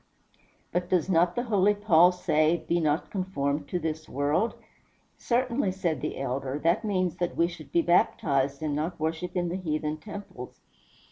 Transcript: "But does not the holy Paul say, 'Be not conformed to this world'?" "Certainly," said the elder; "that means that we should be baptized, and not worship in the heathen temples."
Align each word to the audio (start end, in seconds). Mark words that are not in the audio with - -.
"But 0.71 0.89
does 0.89 1.09
not 1.11 1.35
the 1.35 1.43
holy 1.43 1.75
Paul 1.75 2.11
say, 2.11 2.63
'Be 2.67 2.79
not 2.79 3.11
conformed 3.11 3.67
to 3.67 3.77
this 3.77 4.09
world'?" 4.09 4.55
"Certainly," 5.15 5.73
said 5.73 6.01
the 6.01 6.17
elder; 6.19 6.57
"that 6.63 6.83
means 6.83 7.17
that 7.17 7.37
we 7.37 7.45
should 7.47 7.71
be 7.71 7.83
baptized, 7.83 8.63
and 8.63 8.75
not 8.75 8.99
worship 8.99 9.35
in 9.35 9.49
the 9.49 9.57
heathen 9.57 9.97
temples." 9.97 10.59